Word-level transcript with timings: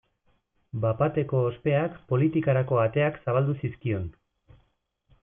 Bat-bateko 0.85 1.41
ospeak 1.49 1.99
politikarako 2.13 2.79
ateak 2.85 3.21
zabaldu 3.27 3.55
zizkion. 3.63 4.09